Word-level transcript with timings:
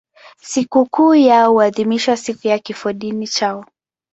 Sikukuu 0.41 1.13
yao 1.15 1.51
huadhimishwa 1.53 2.17
siku 2.17 2.47
ya 2.47 2.59
kifodini 2.59 3.27
chao. 3.27 3.65